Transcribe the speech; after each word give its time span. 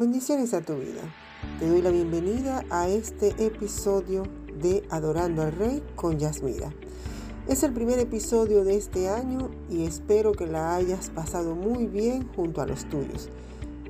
Bendiciones 0.00 0.54
a 0.54 0.62
tu 0.62 0.76
vida. 0.76 1.02
Te 1.58 1.68
doy 1.68 1.82
la 1.82 1.90
bienvenida 1.90 2.64
a 2.70 2.88
este 2.88 3.34
episodio 3.44 4.22
de 4.58 4.82
Adorando 4.88 5.42
al 5.42 5.52
Rey 5.52 5.82
con 5.94 6.18
Yasmira. 6.18 6.72
Es 7.46 7.64
el 7.64 7.74
primer 7.74 7.98
episodio 7.98 8.64
de 8.64 8.78
este 8.78 9.10
año 9.10 9.50
y 9.68 9.84
espero 9.84 10.32
que 10.32 10.46
la 10.46 10.74
hayas 10.74 11.10
pasado 11.10 11.54
muy 11.54 11.86
bien 11.86 12.26
junto 12.34 12.62
a 12.62 12.66
los 12.66 12.88
tuyos. 12.88 13.28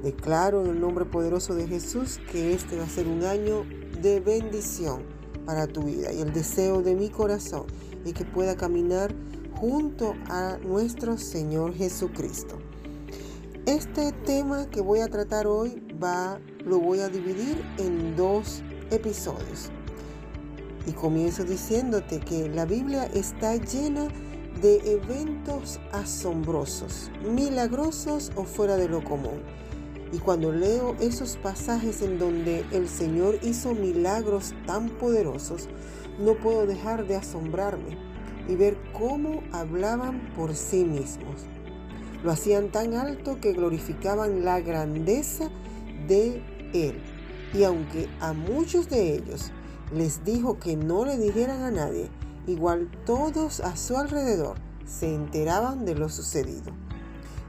Declaro 0.03 0.65
en 0.65 0.71
el 0.71 0.81
nombre 0.81 1.04
poderoso 1.04 1.54
de 1.54 1.69
Jesús 1.69 2.19
que 2.33 2.54
este 2.54 2.77
va 2.77 2.87
a 2.87 2.88
ser 2.88 3.06
un 3.06 3.22
año 3.22 3.65
de 4.03 4.19
bendición 4.19 5.04
para 5.47 5.69
tu 5.69 5.85
vida 5.85 6.13
y 6.13 6.22
el 6.22 6.33
deseo 6.33 6.83
de 6.83 6.97
mi 6.97 7.08
corazón 7.08 7.67
es 8.04 8.15
que 8.15 8.24
pueda 8.24 8.56
caminar 8.56 9.15
junto 9.54 10.15
a 10.29 10.58
nuestro 10.65 11.19
Señor 11.19 11.72
Jesucristo. 11.72 12.58
Este 13.67 14.11
tema 14.11 14.69
que 14.71 14.81
voy 14.81 14.99
a 14.99 15.06
tratar 15.06 15.47
hoy 15.47 15.90
lo 16.64 16.78
voy 16.78 17.01
a 17.01 17.10
dividir 17.10 17.62
en 17.77 18.16
dos 18.16 18.62
episodios. 18.91 19.70
Y 20.86 20.92
comienzo 20.92 21.45
diciéndote 21.45 22.20
que 22.20 22.48
la 22.48 22.64
Biblia 22.64 23.04
está 23.12 23.56
llena 23.56 24.08
de 24.62 24.77
eventos 24.92 25.78
asombrosos, 25.92 27.10
milagrosos 27.22 28.32
o 28.34 28.44
fuera 28.44 28.77
de 28.77 28.88
lo 28.88 29.05
común. 29.05 29.42
Y 30.12 30.18
cuando 30.18 30.52
leo 30.52 30.96
esos 31.00 31.36
pasajes 31.36 32.00
en 32.00 32.19
donde 32.19 32.64
el 32.72 32.88
Señor 32.88 33.38
hizo 33.42 33.74
milagros 33.74 34.55
tan 34.66 34.88
poderosos, 34.88 35.69
no 36.19 36.34
puedo 36.34 36.66
dejar 36.66 37.06
de 37.06 37.16
asombrarme 37.16 37.98
y 38.48 38.56
ver 38.56 38.78
cómo 38.98 39.42
hablaban 39.52 40.32
por 40.34 40.55
sí 40.55 40.84
mismos. 40.84 41.44
Lo 42.24 42.32
hacían 42.32 42.70
tan 42.70 42.94
alto 42.94 43.38
que 43.41 43.52
glorificaban 43.52 44.44
la 44.44 44.60
grandeza 44.60 45.50
de 46.10 46.42
Él. 46.74 47.00
Y 47.55 47.62
aunque 47.64 48.09
a 48.20 48.32
muchos 48.32 48.91
de 48.91 49.14
ellos 49.14 49.52
les 49.94 50.25
dijo 50.25 50.58
que 50.58 50.77
no 50.77 51.05
le 51.05 51.16
dijeran 51.16 51.62
a 51.62 51.70
nadie, 51.70 52.11
igual 52.47 52.91
todos 53.06 53.61
a 53.61 53.77
su 53.77 53.97
alrededor 53.97 54.56
se 54.84 55.14
enteraban 55.14 55.84
de 55.84 55.94
lo 55.94 56.08
sucedido. 56.08 56.72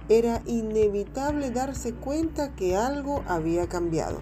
Era 0.09 0.41
inevitable 0.45 1.51
darse 1.51 1.93
cuenta 1.93 2.55
que 2.55 2.75
algo 2.75 3.23
había 3.27 3.67
cambiado, 3.67 4.21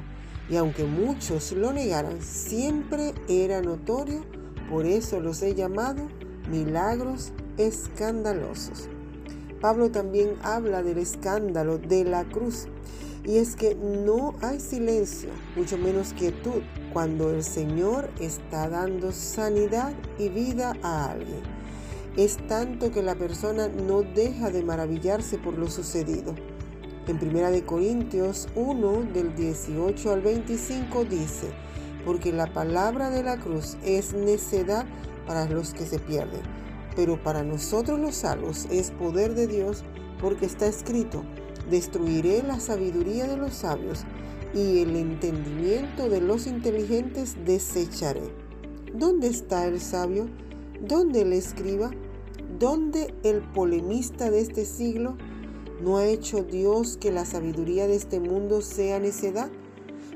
y 0.49 0.55
aunque 0.55 0.85
muchos 0.85 1.51
lo 1.51 1.73
negaran, 1.73 2.21
siempre 2.21 3.13
era 3.27 3.61
notorio, 3.61 4.23
por 4.69 4.85
eso 4.85 5.19
los 5.19 5.41
he 5.41 5.55
llamado 5.55 6.07
milagros 6.49 7.33
escandalosos. 7.57 8.89
Pablo 9.61 9.91
también 9.91 10.35
habla 10.41 10.83
del 10.83 10.97
escándalo 10.97 11.77
de 11.77 12.05
la 12.05 12.23
cruz. 12.23 12.67
Y 13.25 13.37
es 13.37 13.55
que 13.55 13.75
no 13.75 14.35
hay 14.41 14.61
silencio, 14.61 15.29
mucho 15.55 15.77
menos 15.77 16.13
quietud, 16.13 16.61
cuando 16.93 17.31
el 17.31 17.43
Señor 17.43 18.09
está 18.19 18.69
dando 18.69 19.11
sanidad 19.11 19.93
y 20.17 20.29
vida 20.29 20.73
a 20.81 21.11
alguien. 21.11 21.41
Es 22.15 22.37
tanto 22.47 22.91
que 22.91 23.03
la 23.03 23.15
persona 23.15 23.67
no 23.67 24.03
deja 24.03 24.49
de 24.49 24.63
maravillarse 24.63 25.37
por 25.37 25.57
lo 25.57 25.69
sucedido. 25.69 26.33
En 27.07 27.17
1 27.17 27.65
Corintios 27.65 28.47
1 28.55 29.03
del 29.13 29.35
18 29.35 30.11
al 30.13 30.21
25 30.21 31.03
dice, 31.03 31.47
porque 32.05 32.31
la 32.31 32.51
palabra 32.53 33.09
de 33.09 33.23
la 33.23 33.37
cruz 33.37 33.77
es 33.83 34.13
necedad 34.13 34.85
para 35.27 35.45
los 35.45 35.73
que 35.73 35.85
se 35.85 35.99
pierden 35.99 36.68
pero 36.99 37.15
para 37.23 37.43
nosotros 37.43 37.97
los 37.97 38.13
salvos 38.13 38.67
es 38.69 38.91
poder 38.91 39.33
de 39.33 39.47
Dios 39.47 39.85
porque 40.19 40.45
está 40.45 40.67
escrito, 40.67 41.23
destruiré 41.71 42.43
la 42.43 42.59
sabiduría 42.59 43.25
de 43.25 43.37
los 43.37 43.53
sabios 43.53 44.03
y 44.53 44.79
el 44.79 44.97
entendimiento 44.97 46.09
de 46.09 46.19
los 46.19 46.45
inteligentes 46.45 47.37
desecharé. 47.45 48.33
¿Dónde 48.93 49.27
está 49.27 49.65
el 49.65 49.79
sabio? 49.79 50.27
¿Dónde 50.81 51.21
el 51.21 51.31
escriba? 51.31 51.89
¿Dónde 52.59 53.13
el 53.23 53.43
polemista 53.53 54.29
de 54.29 54.41
este 54.41 54.65
siglo? 54.65 55.15
¿No 55.81 55.99
ha 55.99 56.05
hecho 56.05 56.43
Dios 56.43 56.97
que 56.97 57.13
la 57.13 57.23
sabiduría 57.23 57.87
de 57.87 57.95
este 57.95 58.19
mundo 58.19 58.59
sea 58.59 58.99
necedad? 58.99 59.49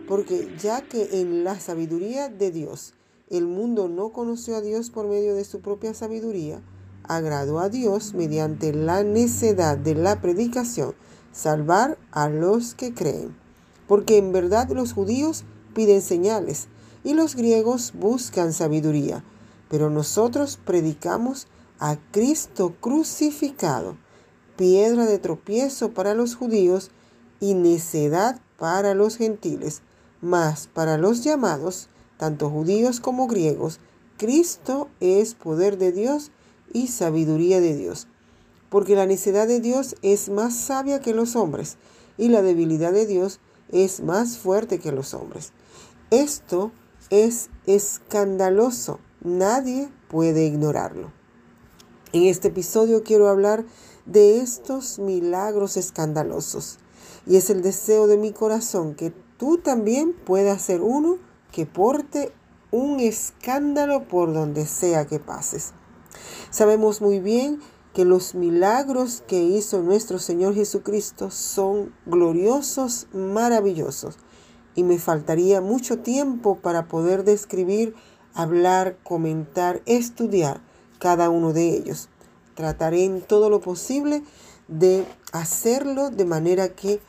Porque 0.05 0.53
ya 0.61 0.81
que 0.81 1.21
en 1.21 1.45
la 1.45 1.57
sabiduría 1.61 2.27
de 2.27 2.51
Dios 2.51 2.93
el 3.37 3.47
mundo 3.47 3.87
no 3.87 4.09
conoció 4.09 4.55
a 4.55 4.61
Dios 4.61 4.89
por 4.89 5.07
medio 5.07 5.35
de 5.35 5.43
su 5.43 5.61
propia 5.61 5.93
sabiduría, 5.93 6.61
agradó 7.03 7.59
a 7.59 7.69
Dios 7.69 8.13
mediante 8.13 8.73
la 8.73 9.03
necedad 9.03 9.77
de 9.77 9.95
la 9.95 10.21
predicación 10.21 10.95
salvar 11.33 11.97
a 12.11 12.29
los 12.29 12.75
que 12.75 12.93
creen. 12.93 13.35
Porque 13.87 14.17
en 14.17 14.31
verdad 14.31 14.69
los 14.69 14.93
judíos 14.93 15.43
piden 15.73 16.01
señales 16.01 16.67
y 17.03 17.13
los 17.15 17.35
griegos 17.35 17.93
buscan 17.93 18.53
sabiduría, 18.53 19.23
pero 19.69 19.89
nosotros 19.89 20.57
predicamos 20.63 21.47
a 21.79 21.97
Cristo 22.11 22.75
crucificado, 22.79 23.97
piedra 24.55 25.05
de 25.05 25.19
tropiezo 25.19 25.93
para 25.93 26.13
los 26.13 26.35
judíos 26.35 26.91
y 27.39 27.55
necedad 27.55 28.39
para 28.57 28.93
los 28.93 29.17
gentiles, 29.17 29.81
mas 30.21 30.67
para 30.67 30.97
los 30.97 31.23
llamados, 31.23 31.89
tanto 32.17 32.49
judíos 32.49 32.99
como 32.99 33.27
griegos, 33.27 33.79
Cristo 34.17 34.89
es 34.99 35.33
poder 35.33 35.77
de 35.77 35.91
Dios 35.91 36.31
y 36.71 36.87
sabiduría 36.87 37.59
de 37.59 37.75
Dios. 37.75 38.07
Porque 38.69 38.95
la 38.95 39.05
necedad 39.05 39.47
de 39.47 39.59
Dios 39.59 39.95
es 40.01 40.29
más 40.29 40.55
sabia 40.55 40.99
que 40.99 41.13
los 41.13 41.35
hombres 41.35 41.77
y 42.17 42.29
la 42.29 42.41
debilidad 42.41 42.93
de 42.93 43.05
Dios 43.05 43.39
es 43.71 44.01
más 44.01 44.37
fuerte 44.37 44.79
que 44.79 44.91
los 44.91 45.13
hombres. 45.13 45.51
Esto 46.11 46.71
es 47.09 47.49
escandaloso. 47.65 48.99
Nadie 49.21 49.89
puede 50.09 50.45
ignorarlo. 50.45 51.11
En 52.11 52.23
este 52.23 52.49
episodio 52.49 53.03
quiero 53.03 53.27
hablar 53.27 53.65
de 54.05 54.39
estos 54.39 54.99
milagros 54.99 55.77
escandalosos. 55.77 56.77
Y 57.25 57.37
es 57.37 57.49
el 57.49 57.61
deseo 57.61 58.07
de 58.07 58.17
mi 58.17 58.31
corazón 58.31 58.95
que 58.95 59.11
tú 59.37 59.57
también 59.57 60.13
puedas 60.13 60.61
ser 60.61 60.81
uno 60.81 61.17
que 61.53 61.65
porte 61.65 62.33
un 62.71 62.99
escándalo 62.99 64.07
por 64.07 64.33
donde 64.33 64.65
sea 64.65 65.05
que 65.05 65.19
pases. 65.19 65.71
Sabemos 66.49 66.99
muy 66.99 67.19
bien 67.19 67.59
que 67.93 68.03
los 68.05 68.33
milagros 68.33 69.23
que 69.27 69.43
hizo 69.43 69.83
nuestro 69.83 70.17
Señor 70.17 70.55
Jesucristo 70.55 71.29
son 71.29 71.93
gloriosos, 72.07 73.07
maravillosos. 73.13 74.17
Y 74.75 74.83
me 74.83 74.97
faltaría 74.97 75.61
mucho 75.61 75.99
tiempo 75.99 76.57
para 76.57 76.87
poder 76.87 77.23
describir, 77.23 77.93
hablar, 78.33 78.97
comentar, 79.03 79.83
estudiar 79.85 80.61
cada 80.97 81.29
uno 81.29 81.53
de 81.53 81.69
ellos. 81.69 82.09
Trataré 82.55 83.05
en 83.05 83.21
todo 83.21 83.51
lo 83.51 83.61
posible 83.61 84.23
de 84.67 85.05
hacerlo 85.31 86.09
de 86.09 86.25
manera 86.25 86.69
que 86.69 86.99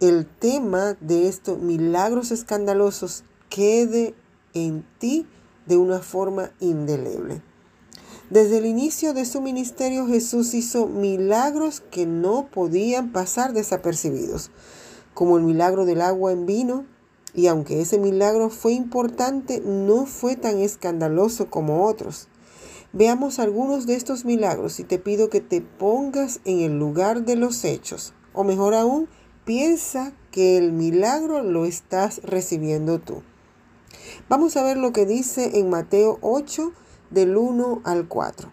el 0.00 0.26
tema 0.26 0.98
de 1.00 1.28
estos 1.28 1.58
milagros 1.58 2.30
escandalosos 2.30 3.24
quede 3.50 4.14
en 4.54 4.86
ti 4.98 5.26
de 5.66 5.76
una 5.76 5.98
forma 5.98 6.52
indeleble. 6.60 7.42
Desde 8.30 8.58
el 8.58 8.66
inicio 8.66 9.12
de 9.12 9.24
su 9.24 9.40
ministerio 9.40 10.06
Jesús 10.06 10.54
hizo 10.54 10.86
milagros 10.86 11.80
que 11.90 12.06
no 12.06 12.46
podían 12.46 13.10
pasar 13.10 13.52
desapercibidos, 13.52 14.50
como 15.14 15.36
el 15.36 15.42
milagro 15.42 15.84
del 15.84 16.00
agua 16.00 16.30
en 16.30 16.46
vino, 16.46 16.86
y 17.34 17.48
aunque 17.48 17.80
ese 17.80 17.98
milagro 17.98 18.48
fue 18.50 18.72
importante, 18.72 19.60
no 19.64 20.06
fue 20.06 20.36
tan 20.36 20.58
escandaloso 20.58 21.50
como 21.50 21.86
otros. 21.86 22.28
Veamos 22.92 23.38
algunos 23.38 23.86
de 23.86 23.94
estos 23.94 24.24
milagros 24.24 24.80
y 24.80 24.84
te 24.84 24.98
pido 24.98 25.28
que 25.28 25.40
te 25.40 25.60
pongas 25.60 26.40
en 26.44 26.60
el 26.60 26.78
lugar 26.78 27.24
de 27.24 27.34
los 27.36 27.64
hechos, 27.64 28.14
o 28.32 28.44
mejor 28.44 28.74
aún, 28.74 29.08
piensa 29.44 30.12
que 30.30 30.56
el 30.56 30.72
milagro 30.72 31.42
lo 31.42 31.64
estás 31.64 32.20
recibiendo 32.22 33.00
tú. 33.00 33.22
Vamos 34.30 34.56
a 34.56 34.62
ver 34.62 34.76
lo 34.76 34.92
que 34.92 35.06
dice 35.06 35.58
en 35.58 35.70
Mateo 35.70 36.18
8, 36.20 36.72
del 37.10 37.36
1 37.36 37.80
al 37.82 38.06
4. 38.06 38.52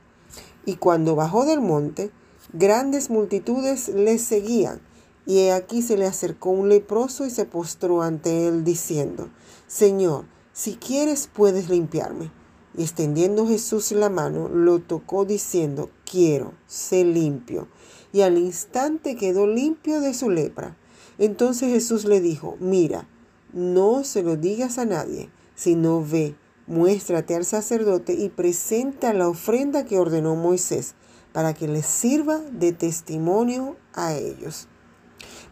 Y 0.65 0.77
cuando 0.77 1.15
bajó 1.15 1.45
del 1.45 1.61
monte, 1.61 2.09
grandes 2.51 3.11
multitudes 3.11 3.87
le 3.89 4.17
seguían. 4.17 4.81
Y 5.27 5.37
he 5.37 5.51
aquí 5.51 5.83
se 5.83 5.95
le 5.95 6.07
acercó 6.07 6.49
un 6.49 6.67
leproso 6.67 7.27
y 7.27 7.29
se 7.29 7.45
postró 7.45 8.01
ante 8.01 8.47
él, 8.47 8.63
diciendo, 8.63 9.29
Señor, 9.67 10.25
si 10.51 10.77
quieres 10.77 11.29
puedes 11.31 11.69
limpiarme. 11.69 12.31
Y 12.75 12.81
extendiendo 12.81 13.47
Jesús 13.47 13.91
la 13.91 14.09
mano, 14.09 14.49
lo 14.49 14.79
tocó 14.79 15.25
diciendo, 15.25 15.91
quiero, 16.09 16.53
sé 16.65 17.03
limpio. 17.03 17.67
Y 18.11 18.21
al 18.21 18.39
instante 18.39 19.15
quedó 19.15 19.45
limpio 19.45 20.01
de 20.01 20.15
su 20.15 20.31
lepra. 20.31 20.75
Entonces 21.19 21.69
Jesús 21.69 22.05
le 22.05 22.19
dijo, 22.19 22.57
mira, 22.59 23.07
no 23.53 24.03
se 24.03 24.23
lo 24.23 24.37
digas 24.37 24.79
a 24.79 24.85
nadie, 24.85 25.29
sino 25.57 26.01
ve 26.01 26.37
muéstrate 26.67 27.35
al 27.35 27.45
sacerdote 27.45 28.13
y 28.13 28.29
presenta 28.29 29.13
la 29.13 29.27
ofrenda 29.27 29.85
que 29.85 29.97
ordenó 29.97 30.35
Moisés 30.35 30.95
para 31.33 31.53
que 31.53 31.67
les 31.67 31.85
sirva 31.85 32.39
de 32.39 32.73
testimonio 32.73 33.77
a 33.93 34.13
ellos. 34.13 34.67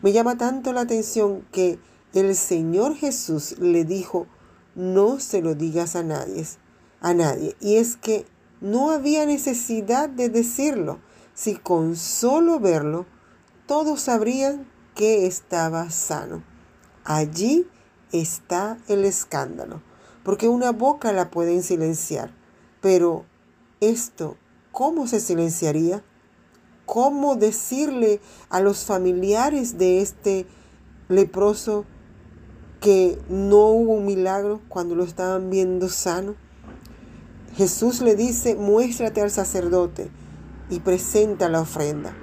Me 0.02 0.12
llama 0.12 0.38
tanto 0.38 0.74
la 0.74 0.82
atención 0.82 1.46
que 1.52 1.80
el 2.14 2.36
Señor 2.36 2.96
Jesús 2.96 3.58
le 3.60 3.86
dijo, 3.86 4.28
no 4.76 5.20
se 5.20 5.42
lo 5.42 5.56
digas 5.56 5.96
a 5.96 6.04
nadie, 6.04 6.46
a 7.02 7.14
nadie. 7.14 7.56
Y 7.60 7.78
es 7.78 7.96
que 7.96 8.26
no 8.62 8.92
había 8.92 9.26
necesidad 9.26 10.10
de 10.10 10.30
decirlo, 10.30 11.00
si 11.34 11.56
con 11.56 11.96
solo 11.96 12.60
verlo 12.60 13.06
todos 13.68 14.02
sabrían 14.02 14.68
que 14.96 15.28
estaba 15.28 15.90
sano. 15.90 16.44
Allí 17.04 17.68
está 18.12 18.78
el 18.88 19.06
escándalo, 19.06 19.82
porque 20.26 20.50
una 20.50 20.72
boca 20.72 21.14
la 21.14 21.30
pueden 21.30 21.62
silenciar, 21.62 22.32
pero 22.82 23.26
esto, 23.80 24.38
¿cómo 24.72 25.06
se 25.06 25.20
silenciaría? 25.20 26.04
¿Cómo 26.88 27.36
decirle 27.36 28.20
a 28.50 28.60
los 28.60 28.86
familiares 28.86 29.78
de 29.78 30.02
este 30.02 30.48
leproso 31.10 31.86
que 32.82 33.20
no 33.30 33.68
hubo 33.68 33.94
un 33.94 34.06
milagro 34.06 34.62
cuando 34.68 34.96
lo 34.96 35.04
estaban 35.04 35.52
viendo 35.52 35.90
sano? 35.90 36.34
Jesús 37.56 38.02
le 38.02 38.16
dice, 38.16 38.56
muéstrate 38.56 39.22
al 39.22 39.30
sacerdote 39.30 40.10
y 40.72 40.80
presenta 40.80 41.50
la 41.50 41.62
ofrenda. 41.62 42.16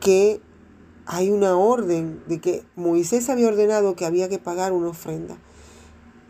Que 0.00 0.40
hay 1.06 1.30
una 1.30 1.56
orden 1.56 2.24
de 2.26 2.40
que 2.40 2.64
Moisés 2.74 3.30
había 3.30 3.46
ordenado 3.46 3.94
que 3.94 4.04
había 4.04 4.28
que 4.28 4.40
pagar 4.40 4.72
una 4.72 4.88
ofrenda. 4.88 5.38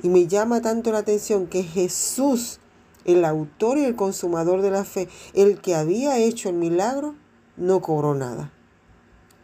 Y 0.03 0.09
me 0.09 0.27
llama 0.27 0.61
tanto 0.61 0.93
la 0.93 0.99
atención 0.99 1.47
que 1.47 1.63
Jesús, 1.63 2.61
el 3.05 3.25
autor 3.25 3.79
y 3.79 3.85
el 3.85 3.97
consumador 3.97 4.63
de 4.63 4.71
la 4.71 4.85
fe, 4.85 5.09
el 5.35 5.61
que 5.61 5.75
había 5.75 6.19
hecho 6.19 6.49
el 6.49 6.57
milagro, 6.57 7.15
no 7.57 7.81
cobró 7.81 8.15
nada. 8.15 8.53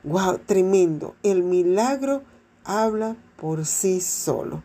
¡Wow! 0.05 0.39
Tremendo. 0.47 1.15
El 1.23 1.43
milagro 1.43 2.23
habla 2.65 3.17
por 3.37 3.67
sí 3.67 4.01
solo. 4.01 4.63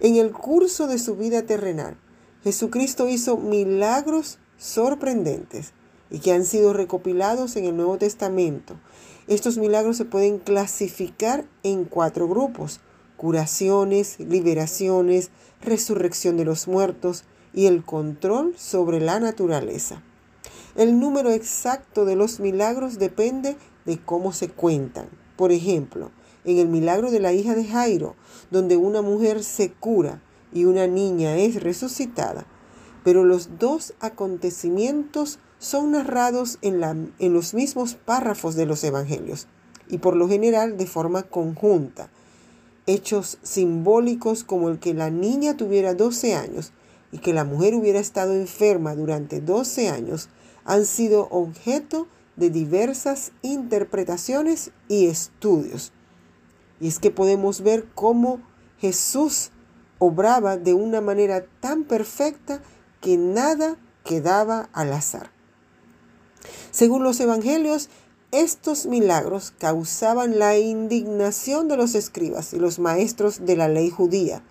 En 0.00 0.16
el 0.16 0.32
curso 0.32 0.86
de 0.86 0.98
su 0.98 1.16
vida 1.16 1.42
terrenal, 1.42 1.96
Jesucristo 2.44 3.08
hizo 3.08 3.38
milagros 3.38 4.38
sorprendentes 4.58 5.72
y 6.10 6.18
que 6.18 6.32
han 6.32 6.44
sido 6.44 6.72
recopilados 6.72 7.56
en 7.56 7.64
el 7.64 7.76
Nuevo 7.76 7.98
Testamento. 7.98 8.76
Estos 9.26 9.58
milagros 9.58 9.96
se 9.96 10.04
pueden 10.04 10.38
clasificar 10.38 11.46
en 11.62 11.84
cuatro 11.84 12.28
grupos. 12.28 12.80
Curaciones, 13.16 14.20
liberaciones, 14.20 15.30
resurrección 15.62 16.36
de 16.36 16.44
los 16.44 16.68
muertos 16.68 17.24
y 17.54 17.66
el 17.66 17.84
control 17.84 18.54
sobre 18.58 19.00
la 19.00 19.18
naturaleza. 19.20 20.02
El 20.74 21.00
número 21.00 21.30
exacto 21.30 22.04
de 22.04 22.16
los 22.16 22.38
milagros 22.40 22.98
depende 22.98 23.56
de 23.86 23.98
cómo 23.98 24.32
se 24.32 24.48
cuentan. 24.48 25.08
Por 25.36 25.52
ejemplo, 25.52 26.10
en 26.44 26.58
el 26.58 26.68
milagro 26.68 27.10
de 27.10 27.20
la 27.20 27.32
hija 27.32 27.54
de 27.54 27.64
Jairo, 27.64 28.14
donde 28.50 28.76
una 28.76 29.00
mujer 29.00 29.42
se 29.42 29.72
cura 29.72 30.22
y 30.52 30.64
una 30.64 30.86
niña 30.86 31.36
es 31.36 31.62
resucitada, 31.62 32.46
pero 33.04 33.24
los 33.24 33.58
dos 33.58 33.94
acontecimientos 34.00 35.38
son 35.58 35.92
narrados 35.92 36.58
en, 36.62 36.80
la, 36.80 36.90
en 36.90 37.32
los 37.32 37.54
mismos 37.54 37.94
párrafos 37.94 38.54
de 38.54 38.66
los 38.66 38.84
evangelios 38.84 39.48
y 39.88 39.98
por 39.98 40.16
lo 40.16 40.28
general 40.28 40.76
de 40.76 40.86
forma 40.86 41.22
conjunta. 41.22 42.10
Hechos 42.86 43.38
simbólicos 43.42 44.44
como 44.44 44.68
el 44.68 44.78
que 44.78 44.94
la 44.94 45.10
niña 45.10 45.56
tuviera 45.56 45.94
12 45.94 46.34
años 46.34 46.72
y 47.12 47.18
que 47.18 47.32
la 47.32 47.44
mujer 47.44 47.74
hubiera 47.74 47.98
estado 47.98 48.34
enferma 48.34 48.94
durante 48.94 49.40
12 49.40 49.88
años 49.88 50.28
han 50.64 50.84
sido 50.84 51.28
objeto 51.30 52.08
de 52.36 52.50
diversas 52.50 53.32
interpretaciones 53.42 54.70
y 54.88 55.06
estudios. 55.06 55.92
Y 56.80 56.88
es 56.88 56.98
que 56.98 57.10
podemos 57.10 57.62
ver 57.62 57.86
cómo 57.94 58.40
Jesús 58.78 59.50
obraba 59.98 60.56
de 60.56 60.74
una 60.74 61.00
manera 61.00 61.46
tan 61.60 61.84
perfecta 61.84 62.62
que 63.00 63.16
nada 63.16 63.76
quedaba 64.04 64.68
al 64.72 64.92
azar. 64.92 65.30
Según 66.70 67.02
los 67.02 67.18
evangelios, 67.20 67.88
estos 68.42 68.86
milagros 68.86 69.52
causaban 69.58 70.38
la 70.38 70.58
indignación 70.58 71.68
de 71.68 71.76
los 71.76 71.94
escribas 71.94 72.52
y 72.52 72.58
los 72.58 72.78
maestros 72.78 73.46
de 73.46 73.56
la 73.56 73.68
ley 73.68 73.90
judía. 73.90 74.42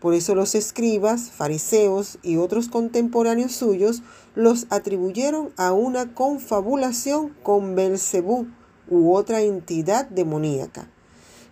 Por 0.00 0.14
eso 0.14 0.34
los 0.34 0.54
escribas, 0.54 1.30
fariseos 1.30 2.18
y 2.22 2.36
otros 2.36 2.68
contemporáneos 2.68 3.52
suyos 3.52 4.02
los 4.34 4.66
atribuyeron 4.70 5.52
a 5.56 5.72
una 5.72 6.14
confabulación 6.14 7.34
con 7.42 7.74
Belcebú 7.74 8.46
u 8.88 9.14
otra 9.14 9.40
entidad 9.40 10.06
demoníaca. 10.08 10.88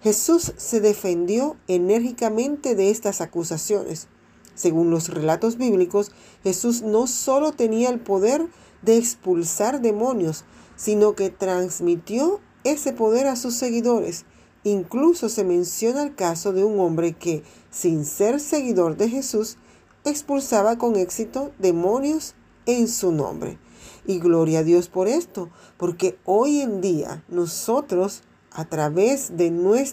Jesús 0.02 0.52
se 0.56 0.80
defendió 0.80 1.56
enérgicamente 1.66 2.74
de 2.74 2.90
estas 2.90 3.20
acusaciones. 3.20 4.08
Según 4.54 4.90
los 4.90 5.08
relatos 5.08 5.56
bíblicos, 5.56 6.12
Jesús 6.42 6.82
no 6.82 7.06
solo 7.06 7.52
tenía 7.52 7.88
el 7.88 8.00
poder 8.00 8.46
de 8.84 8.96
expulsar 8.96 9.80
demonios, 9.80 10.44
sino 10.76 11.14
que 11.14 11.30
transmitió 11.30 12.40
ese 12.64 12.92
poder 12.92 13.26
a 13.26 13.36
sus 13.36 13.54
seguidores. 13.54 14.24
Incluso 14.64 15.28
se 15.28 15.44
menciona 15.44 16.02
el 16.02 16.14
caso 16.14 16.52
de 16.52 16.64
un 16.64 16.80
hombre 16.80 17.12
que, 17.12 17.42
sin 17.70 18.04
ser 18.04 18.40
seguidor 18.40 18.96
de 18.96 19.10
Jesús, 19.10 19.58
expulsaba 20.04 20.78
con 20.78 20.96
éxito 20.96 21.52
demonios 21.58 22.34
en 22.66 22.88
su 22.88 23.12
nombre. 23.12 23.58
Y 24.06 24.18
gloria 24.18 24.60
a 24.60 24.62
Dios 24.62 24.88
por 24.88 25.08
esto, 25.08 25.50
porque 25.76 26.18
hoy 26.24 26.60
en 26.60 26.80
día 26.80 27.24
nosotros, 27.28 28.22
a 28.52 28.64
través 28.64 29.36
de 29.36 29.50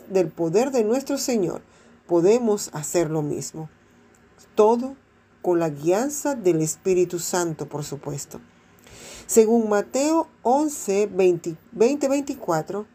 del 0.09 0.29
poder 0.29 0.71
de 0.71 0.83
nuestro 0.83 1.17
Señor, 1.17 1.61
podemos 2.07 2.69
hacer 2.73 3.09
lo 3.09 3.21
mismo. 3.21 3.69
Todo 4.55 4.95
con 5.41 5.59
la 5.59 5.69
guianza 5.69 6.35
del 6.35 6.61
Espíritu 6.61 7.19
Santo, 7.19 7.67
por 7.67 7.83
supuesto. 7.83 8.39
Según 9.31 9.69
Mateo 9.69 10.27
11, 10.41 11.07
20, 11.07 11.55
24, 11.71 12.85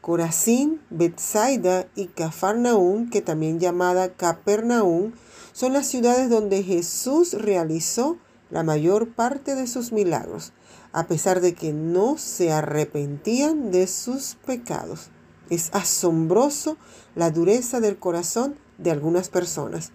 Corazín, 0.00 0.80
Bethsaida 0.88 1.86
y 1.94 2.06
Cafarnaún, 2.06 3.10
que 3.10 3.20
también 3.20 3.60
llamada 3.60 4.14
Capernaún, 4.14 5.12
son 5.52 5.74
las 5.74 5.86
ciudades 5.86 6.30
donde 6.30 6.62
Jesús 6.62 7.34
realizó 7.34 8.16
la 8.48 8.62
mayor 8.62 9.10
parte 9.10 9.54
de 9.54 9.66
sus 9.66 9.92
milagros, 9.92 10.54
a 10.92 11.06
pesar 11.06 11.42
de 11.42 11.52
que 11.52 11.74
no 11.74 12.16
se 12.16 12.52
arrepentían 12.52 13.70
de 13.70 13.86
sus 13.86 14.36
pecados. 14.46 15.10
Es 15.50 15.68
asombroso 15.74 16.78
la 17.14 17.30
dureza 17.30 17.80
del 17.80 17.98
corazón 17.98 18.56
de 18.78 18.92
algunas 18.92 19.28
personas, 19.28 19.92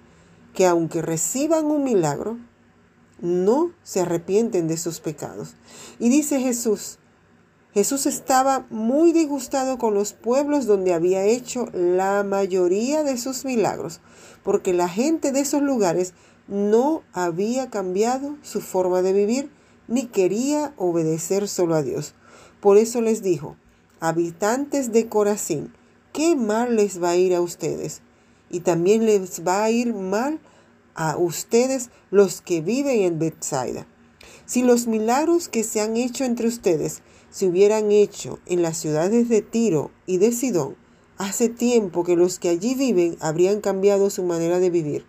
que 0.54 0.68
aunque 0.68 1.02
reciban 1.02 1.66
un 1.66 1.84
milagro, 1.84 2.38
no 3.20 3.72
se 3.84 4.02
arrepienten 4.02 4.68
de 4.68 4.78
sus 4.78 5.00
pecados. 5.00 5.56
Y 6.00 6.10
dice 6.10 6.40
Jesús, 6.40 7.00
Jesús 7.74 8.06
estaba 8.06 8.66
muy 8.70 9.12
disgustado 9.12 9.78
con 9.78 9.94
los 9.94 10.14
pueblos 10.14 10.66
donde 10.66 10.94
había 10.94 11.26
hecho 11.26 11.68
la 11.74 12.24
mayoría 12.24 13.04
de 13.04 13.18
sus 13.18 13.44
milagros, 13.44 14.00
porque 14.44 14.74
la 14.74 14.88
gente 14.88 15.32
de 15.32 15.42
esos 15.42 15.62
lugares 15.62 16.14
no 16.48 17.04
había 17.12 17.70
cambiado 17.70 18.38
su 18.44 18.62
forma 18.62 19.02
de 19.02 19.14
vivir 19.14 19.52
ni 19.88 20.06
quería 20.06 20.74
obedecer 20.78 21.48
solo 21.48 21.76
a 21.76 21.84
Dios. 21.84 22.14
Por 22.62 22.78
eso 22.78 23.02
les 23.02 23.22
dijo, 23.22 23.58
habitantes 24.00 24.92
de 24.92 25.08
Corazín, 25.10 25.74
¿qué 26.14 26.36
mal 26.36 26.76
les 26.76 27.04
va 27.04 27.10
a 27.10 27.16
ir 27.18 27.36
a 27.36 27.42
ustedes? 27.42 28.02
Y 28.50 28.62
también 28.62 29.06
les 29.06 29.46
va 29.46 29.64
a 29.64 29.70
ir 29.70 29.94
mal 29.94 30.40
a 30.96 31.18
ustedes 31.18 31.90
los 32.10 32.42
que 32.42 32.62
viven 32.62 33.02
en 33.02 33.20
Bethsaida. 33.20 33.86
Si 34.46 34.64
los 34.64 34.88
milagros 34.88 35.50
que 35.50 35.64
se 35.64 35.82
han 35.82 35.98
hecho 35.98 36.24
entre 36.24 36.48
ustedes 36.48 37.02
se 37.30 37.48
hubieran 37.48 37.92
hecho 37.92 38.40
en 38.46 38.62
las 38.62 38.78
ciudades 38.78 39.30
de 39.30 39.42
Tiro 39.42 39.92
y 40.06 40.18
de 40.18 40.32
Sidón, 40.32 40.76
hace 41.18 41.50
tiempo 41.50 42.04
que 42.04 42.16
los 42.16 42.40
que 42.40 42.50
allí 42.50 42.76
viven 42.76 43.18
habrían 43.20 43.62
cambiado 43.62 44.10
su 44.10 44.24
manera 44.24 44.60
de 44.60 44.70
vivir. 44.70 45.06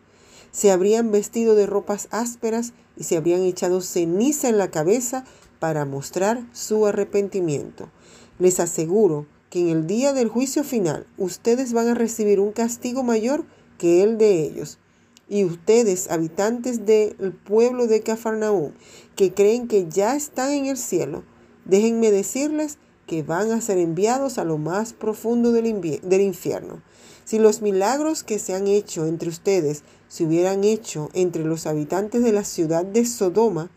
Se 0.52 0.70
habrían 0.70 1.10
vestido 1.10 1.54
de 1.54 1.66
ropas 1.66 2.08
ásperas 2.10 2.72
y 2.96 3.04
se 3.04 3.16
habrían 3.16 3.42
echado 3.42 3.80
ceniza 3.80 4.48
en 4.48 4.58
la 4.58 4.70
cabeza 4.70 5.24
para 5.58 5.84
mostrar 5.84 6.46
su 6.52 6.86
arrepentimiento. 6.86 7.88
Les 8.38 8.58
aseguro 8.60 9.26
que 9.50 9.60
en 9.60 9.68
el 9.68 9.86
día 9.86 10.12
del 10.12 10.28
juicio 10.28 10.64
final 10.64 11.06
ustedes 11.18 11.72
van 11.72 11.88
a 11.88 11.94
recibir 11.94 12.40
un 12.40 12.52
castigo 12.52 13.02
mayor 13.02 13.44
que 13.78 14.02
el 14.02 14.18
de 14.18 14.42
ellos. 14.42 14.78
Y 15.28 15.44
ustedes, 15.44 16.10
habitantes 16.10 16.86
del 16.86 17.32
pueblo 17.32 17.86
de 17.86 18.00
Cafarnaúm, 18.00 18.72
que 19.16 19.34
creen 19.34 19.66
que 19.66 19.88
ya 19.88 20.14
están 20.14 20.52
en 20.52 20.66
el 20.66 20.76
cielo, 20.76 21.24
déjenme 21.64 22.10
decirles 22.10 22.78
que 23.06 23.22
van 23.22 23.50
a 23.50 23.60
ser 23.60 23.78
enviados 23.78 24.38
a 24.38 24.44
lo 24.44 24.58
más 24.58 24.92
profundo 24.92 25.52
del, 25.52 25.80
del 25.80 26.20
infierno. 26.20 26.82
Si 27.24 27.38
los 27.38 27.60
milagros 27.60 28.22
que 28.22 28.38
se 28.38 28.54
han 28.54 28.68
hecho 28.68 29.06
entre 29.06 29.28
ustedes 29.28 29.82
se 30.08 30.24
hubieran 30.24 30.62
hecho 30.62 31.08
entre 31.12 31.44
los 31.44 31.66
habitantes 31.66 32.22
de 32.22 32.32
la 32.32 32.44
ciudad 32.44 32.84
de 32.84 33.04
Sodoma, 33.04 33.70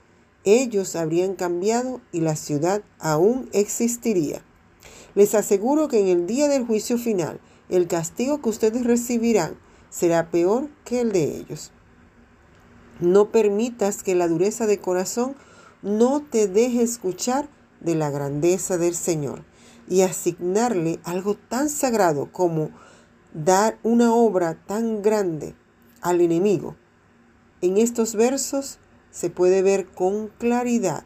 ellos 0.44 0.96
habrían 0.96 1.36
cambiado 1.36 2.00
y 2.12 2.22
la 2.22 2.36
ciudad 2.36 2.84
aún 3.00 3.50
existiría. 3.54 4.44
Les 5.16 5.34
aseguro 5.36 5.88
que 5.88 6.00
en 6.00 6.08
el 6.08 6.28
día 6.28 6.48
del 6.48 6.66
juicio 6.66 6.98
final, 6.98 7.40
el 7.70 7.88
castigo 7.88 8.42
que 8.42 8.50
ustedes 8.50 8.84
recibirán 8.84 9.58
será 9.90 10.30
peor 10.30 10.70
que 10.86 11.02
el 11.02 11.12
de 11.12 11.38
ellos. 11.38 11.72
No 13.00 13.32
permitas 13.32 14.04
que 14.04 14.16
la 14.16 14.28
dureza 14.28 14.68
de 14.68 14.80
corazón 14.80 15.36
no 15.82 16.22
te 16.22 16.48
deje 16.48 16.82
escuchar 16.82 17.50
de 17.80 17.96
la 17.96 18.10
grandeza 18.10 18.78
del 18.78 18.96
Señor 18.96 19.44
y 19.88 20.02
asignarle 20.02 21.00
algo 21.04 21.36
tan 21.36 21.70
sagrado 21.70 22.32
como 22.32 22.72
dar 23.34 23.78
una 23.84 24.14
obra 24.14 24.56
tan 24.66 25.02
grande 25.02 25.56
al 26.02 26.22
enemigo. 26.22 26.76
En 27.62 27.78
estos 27.78 28.16
versos 28.16 28.80
se 29.12 29.30
puede 29.30 29.62
ver 29.62 29.88
con 29.88 30.28
claridad 30.38 31.04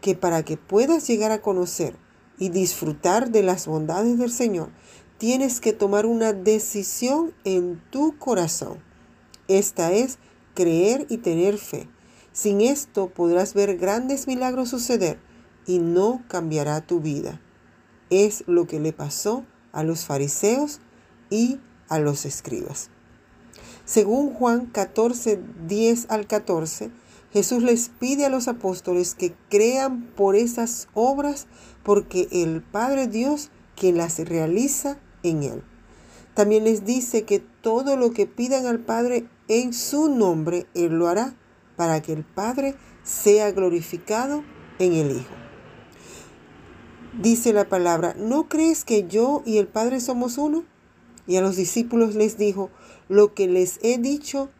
que 0.00 0.14
para 0.14 0.44
que 0.44 0.56
puedas 0.56 1.06
llegar 1.08 1.30
a 1.30 1.40
conocer 1.40 1.96
y 2.38 2.50
disfrutar 2.50 3.30
de 3.30 3.42
las 3.42 3.66
bondades 3.66 4.18
del 4.18 4.30
Señor, 4.30 4.70
tienes 5.18 5.60
que 5.60 5.72
tomar 5.72 6.06
una 6.06 6.32
decisión 6.32 7.34
en 7.44 7.82
tu 7.90 8.16
corazón. 8.18 8.78
Esta 9.48 9.92
es 9.92 10.18
creer 10.54 11.06
y 11.08 11.18
tener 11.18 11.58
fe. 11.58 11.88
Sin 12.32 12.60
esto 12.60 13.08
podrás 13.08 13.52
ver 13.52 13.76
grandes 13.76 14.28
milagros 14.28 14.68
suceder 14.68 15.18
y 15.66 15.80
no 15.80 16.22
cambiará 16.28 16.80
tu 16.80 17.00
vida. 17.00 17.40
Es 18.10 18.44
lo 18.46 18.66
que 18.66 18.78
le 18.80 18.92
pasó 18.92 19.44
a 19.72 19.82
los 19.82 20.04
fariseos 20.04 20.80
y 21.30 21.58
a 21.88 21.98
los 21.98 22.24
escribas. 22.24 22.90
Según 23.84 24.32
Juan 24.32 24.66
14, 24.66 25.40
10 25.66 26.06
al 26.10 26.26
14, 26.26 26.90
Jesús 27.32 27.62
les 27.62 27.88
pide 27.88 28.24
a 28.24 28.30
los 28.30 28.46
apóstoles 28.46 29.14
que 29.14 29.34
crean 29.50 30.02
por 30.16 30.36
esas 30.36 30.88
obras 30.94 31.46
porque 31.82 32.28
el 32.30 32.62
Padre 32.62 33.08
Dios 33.08 33.50
quien 33.76 33.96
las 33.96 34.18
realiza 34.18 34.98
en 35.22 35.42
él. 35.42 35.62
También 36.34 36.64
les 36.64 36.84
dice 36.84 37.24
que 37.24 37.40
todo 37.40 37.96
lo 37.96 38.12
que 38.12 38.26
pidan 38.26 38.66
al 38.66 38.78
Padre 38.78 39.26
en 39.48 39.72
su 39.72 40.08
nombre, 40.08 40.66
Él 40.74 40.98
lo 40.98 41.08
hará 41.08 41.34
para 41.74 42.00
que 42.00 42.12
el 42.12 42.24
Padre 42.24 42.76
sea 43.02 43.50
glorificado 43.50 44.44
en 44.78 44.92
el 44.92 45.10
Hijo. 45.10 45.34
Dice 47.20 47.52
la 47.52 47.68
palabra, 47.68 48.14
¿no 48.16 48.48
crees 48.48 48.84
que 48.84 49.08
yo 49.08 49.42
y 49.44 49.58
el 49.58 49.66
Padre 49.66 49.98
somos 49.98 50.38
uno? 50.38 50.64
Y 51.26 51.36
a 51.36 51.40
los 51.40 51.56
discípulos 51.56 52.14
les 52.14 52.38
dijo, 52.38 52.70
lo 53.08 53.34
que 53.34 53.48
les 53.48 53.80
he 53.82 53.98
dicho 53.98 54.50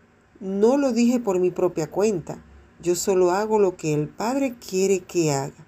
no 0.41 0.77
lo 0.77 0.93
dije 0.93 1.21
por 1.21 1.39
mi 1.39 1.51
propia 1.51 1.91
cuenta, 1.91 2.45
yo 2.81 2.95
solo 2.95 3.31
hago 3.31 3.59
lo 3.59 3.77
que 3.77 3.95
el 3.95 4.09
Padre 4.09 4.57
quiere 4.57 5.01
que 5.01 5.33
haga. 5.33 5.67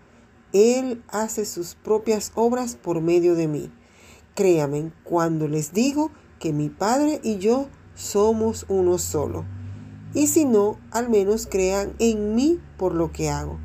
Él 0.53 1.03
hace 1.09 1.45
sus 1.45 1.77
propias 1.77 2.33
obras 2.35 2.75
por 2.75 3.01
medio 3.01 3.37
de 3.37 3.47
mí. 3.47 3.71
Créame 4.35 4.93
cuando 5.05 5.49
les 5.49 5.73
digo 5.73 6.11
que 6.39 6.53
mi 6.53 6.69
Padre 6.69 7.21
y 7.23 7.39
yo 7.39 7.69
somos 7.95 8.65
uno 8.69 8.99
solo. 8.99 9.45
Y 10.15 10.27
si 10.27 10.45
no, 10.45 10.79
al 10.91 11.09
menos 11.09 11.47
crean 11.47 11.95
en 11.99 12.35
mí 12.35 12.59
por 12.77 12.95
lo 12.95 13.13
que 13.13 13.31
hago. 13.31 13.59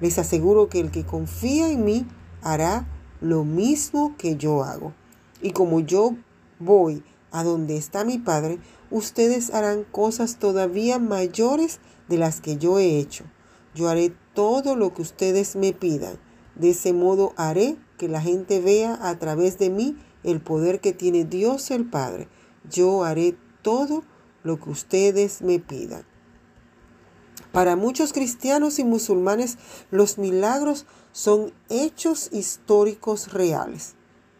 Les 0.00 0.18
aseguro 0.18 0.68
que 0.68 0.80
el 0.80 0.90
que 0.90 1.04
confía 1.04 1.70
en 1.70 1.84
mí 1.84 2.06
hará 2.42 2.88
lo 3.20 3.44
mismo 3.44 4.16
que 4.18 4.36
yo 4.36 4.64
hago. 4.64 4.92
Y 5.40 5.52
como 5.52 5.80
yo 5.80 6.16
voy 6.58 7.04
a 7.30 7.44
donde 7.44 7.76
está 7.76 8.04
mi 8.04 8.18
Padre, 8.18 8.58
ustedes 8.90 9.52
harán 9.52 9.84
cosas 9.84 10.36
todavía 10.36 10.98
mayores 10.98 11.80
de 12.08 12.18
las 12.18 12.40
que 12.40 12.56
yo 12.56 12.78
he 12.78 12.98
hecho. 12.98 13.24
Yo 13.74 13.88
haré 13.88 14.12
todo 14.34 14.76
lo 14.76 14.94
que 14.94 15.02
ustedes 15.02 15.56
me 15.56 15.72
pidan. 15.72 16.18
De 16.56 16.70
ese 16.70 16.92
modo 16.92 17.32
haré 17.36 17.76
que 17.98 18.08
la 18.08 18.20
gente 18.20 18.60
vea 18.60 18.98
a 19.00 19.18
través 19.18 19.58
de 19.58 19.70
mí 19.70 19.96
el 20.22 20.40
poder 20.40 20.80
que 20.80 20.92
tiene 20.92 21.24
Dios 21.24 21.70
el 21.70 21.88
Padre. 21.88 22.28
Yo 22.70 23.04
haré 23.04 23.36
todo 23.62 24.04
lo 24.42 24.60
que 24.60 24.70
ustedes 24.70 25.42
me 25.42 25.58
pidan. 25.58 26.04
Para 27.52 27.76
muchos 27.76 28.12
cristianos 28.12 28.78
y 28.78 28.84
musulmanes 28.84 29.58
los 29.90 30.18
milagros 30.18 30.86
son 31.12 31.52
hechos 31.68 32.28
históricos 32.32 33.32
reales, 33.32 33.94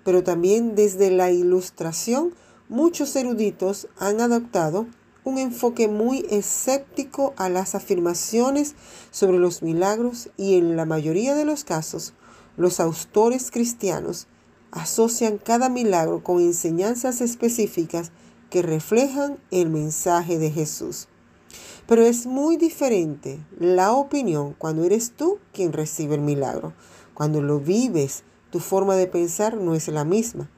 pero 0.04 0.24
también 0.24 0.74
desde 0.74 1.10
la 1.10 1.30
ilustración 1.30 2.34
muchos 2.68 3.14
eruditos 3.14 3.88
han 3.98 4.20
adoptado 4.20 4.86
un 5.24 5.38
enfoque 5.38 5.88
muy 5.88 6.26
escéptico 6.30 7.34
a 7.36 7.48
las 7.48 7.74
afirmaciones 7.74 8.74
sobre 9.10 9.38
los 9.38 9.62
milagros 9.62 10.28
y 10.36 10.56
en 10.56 10.76
la 10.76 10.84
mayoría 10.84 11.34
de 11.34 11.44
los 11.44 11.64
casos 11.64 12.12
los 12.56 12.78
autores 12.78 13.50
cristianos 13.50 14.28
asocian 14.70 15.38
cada 15.38 15.68
milagro 15.68 16.22
con 16.22 16.40
enseñanzas 16.40 17.20
específicas 17.20 18.12
que 18.50 18.62
reflejan 18.62 19.38
el 19.50 19.70
mensaje 19.70 20.38
de 20.38 20.50
Jesús. 20.50 21.08
Pero 21.86 22.02
es 22.02 22.26
muy 22.26 22.56
diferente 22.56 23.44
la 23.58 23.92
opinión 23.92 24.54
cuando 24.58 24.84
eres 24.84 25.12
tú 25.12 25.38
quien 25.52 25.72
recibe 25.72 26.14
el 26.14 26.22
milagro. 26.22 26.72
Cuando 27.14 27.42
lo 27.42 27.60
vives, 27.60 28.24
tu 28.50 28.60
forma 28.60 28.96
de 28.96 29.06
pensar 29.06 29.56
no 29.56 29.74
es 29.74 29.88
la 29.88 30.04
misma. 30.04 30.50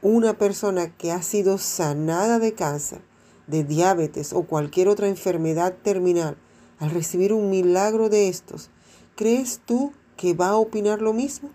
Una 0.00 0.38
persona 0.38 0.96
que 0.96 1.12
ha 1.12 1.22
sido 1.22 1.58
sanada 1.58 2.38
de 2.38 2.54
cáncer, 2.54 3.02
de 3.46 3.64
diabetes 3.64 4.32
o 4.32 4.42
cualquier 4.42 4.88
otra 4.88 5.08
enfermedad 5.08 5.74
terminal, 5.82 6.36
al 6.78 6.90
recibir 6.90 7.32
un 7.32 7.50
milagro 7.50 8.08
de 8.08 8.28
estos, 8.28 8.70
¿crees 9.14 9.60
tú 9.64 9.92
que 10.16 10.34
va 10.34 10.48
a 10.48 10.56
opinar 10.56 11.00
lo 11.00 11.12
mismo? 11.12 11.50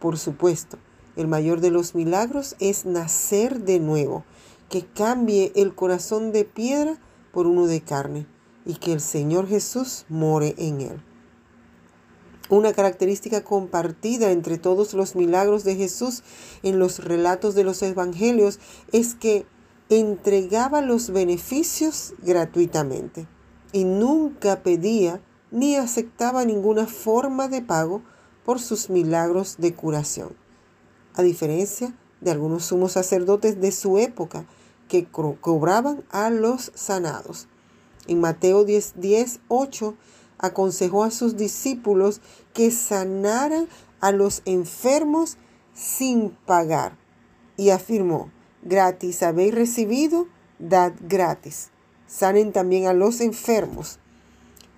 Por 0.00 0.18
supuesto, 0.18 0.78
el 1.16 1.26
mayor 1.26 1.60
de 1.60 1.70
los 1.70 1.94
milagros 1.94 2.56
es 2.60 2.84
nacer 2.84 3.60
de 3.60 3.80
nuevo, 3.80 4.24
que 4.68 4.86
cambie 4.86 5.52
el 5.56 5.74
corazón 5.74 6.32
de 6.32 6.44
piedra 6.44 6.98
por 7.32 7.46
uno 7.46 7.66
de 7.66 7.80
carne 7.80 8.26
y 8.64 8.74
que 8.74 8.92
el 8.92 9.00
Señor 9.00 9.48
Jesús 9.48 10.04
more 10.08 10.54
en 10.58 10.80
él. 10.80 11.02
Una 12.50 12.72
característica 12.72 13.42
compartida 13.44 14.30
entre 14.30 14.56
todos 14.56 14.94
los 14.94 15.16
milagros 15.16 15.64
de 15.64 15.76
Jesús 15.76 16.22
en 16.62 16.78
los 16.78 17.04
relatos 17.04 17.54
de 17.54 17.64
los 17.64 17.82
evangelios 17.82 18.58
es 18.92 19.14
que 19.14 19.44
entregaba 19.88 20.82
los 20.82 21.10
beneficios 21.10 22.14
gratuitamente 22.22 23.26
y 23.72 23.84
nunca 23.84 24.62
pedía 24.62 25.20
ni 25.50 25.76
aceptaba 25.76 26.44
ninguna 26.44 26.86
forma 26.86 27.48
de 27.48 27.62
pago 27.62 28.02
por 28.44 28.60
sus 28.60 28.90
milagros 28.90 29.56
de 29.58 29.74
curación. 29.74 30.36
A 31.14 31.22
diferencia 31.22 31.94
de 32.20 32.30
algunos 32.30 32.64
sumos 32.64 32.92
sacerdotes 32.92 33.60
de 33.60 33.72
su 33.72 33.98
época 33.98 34.46
que 34.88 35.06
cobraban 35.06 36.04
a 36.10 36.30
los 36.30 36.72
sanados. 36.74 37.46
En 38.06 38.20
Mateo 38.20 38.64
10, 38.64 38.94
10 38.96 39.40
8 39.48 39.94
aconsejó 40.38 41.04
a 41.04 41.10
sus 41.10 41.36
discípulos 41.36 42.20
que 42.54 42.70
sanaran 42.70 43.68
a 44.00 44.12
los 44.12 44.42
enfermos 44.44 45.36
sin 45.74 46.30
pagar 46.30 46.96
y 47.56 47.70
afirmó, 47.70 48.30
gratis 48.68 49.22
habéis 49.22 49.54
recibido, 49.54 50.26
dad 50.58 50.92
gratis. 51.00 51.70
Sanen 52.06 52.52
también 52.52 52.86
a 52.86 52.92
los 52.92 53.20
enfermos, 53.20 53.98